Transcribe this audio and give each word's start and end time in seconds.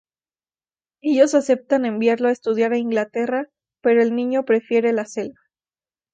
Ellos 1.03 1.35
aceptan 1.35 1.85
enviarlo 1.85 2.27
a 2.27 2.31
estudiar 2.31 2.73
a 2.73 2.79
Inglaterra 2.79 3.51
pero 3.81 4.01
el 4.01 4.15
niño 4.15 4.45
prefiere 4.45 4.93
la 4.93 5.05
selva. 5.05 5.39